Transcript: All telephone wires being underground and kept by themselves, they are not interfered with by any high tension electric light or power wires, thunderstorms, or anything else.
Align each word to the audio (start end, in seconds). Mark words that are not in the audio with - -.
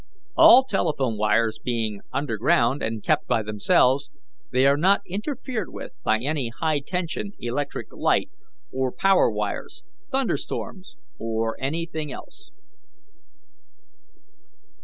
All 0.35 0.63
telephone 0.63 1.15
wires 1.15 1.59
being 1.63 2.01
underground 2.11 2.81
and 2.81 3.03
kept 3.03 3.27
by 3.27 3.43
themselves, 3.43 4.09
they 4.49 4.65
are 4.65 4.75
not 4.75 5.03
interfered 5.05 5.71
with 5.71 5.99
by 6.03 6.17
any 6.21 6.49
high 6.49 6.79
tension 6.79 7.33
electric 7.37 7.93
light 7.93 8.31
or 8.71 8.91
power 8.91 9.29
wires, 9.29 9.83
thunderstorms, 10.09 10.95
or 11.19 11.55
anything 11.61 12.11
else. 12.11 12.49